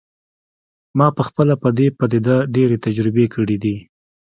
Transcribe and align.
ما 0.97 1.07
پخپله 1.17 1.55
په 1.63 1.69
دې 1.77 1.87
پدیده 1.97 2.35
ډیرې 2.53 2.77
تجربې 2.85 3.25
کړي 3.33 3.57
دي 3.63 3.75